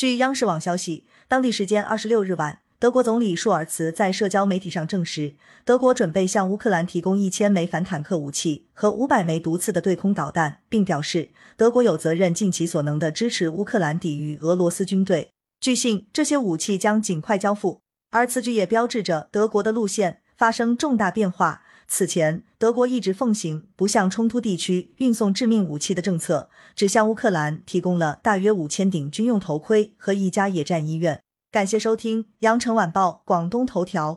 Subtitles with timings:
[0.00, 15.32] 据央视网消息，当地时间二十六日晚，德国总理舒尔茨在社交媒体上证实，德国准备向乌克兰提供一千枚反坦克武器和五百枚毒刺的对空导弹，并表示德国有责任尽其所能的支持乌克兰抵御俄罗斯军队。
[15.60, 17.82] 据信，这些武器将尽快交付。
[18.10, 21.62] 而此举也标志着德国的路线发生重大变化。
[21.92, 31.20] 此前，德国一直奉行不向冲突地区运送致命武器的政策，只向乌克兰提供了大约五千顶军用头盔和一家野战医院。
[31.50, 34.14] 感谢收听《羊城晚报广东头条》。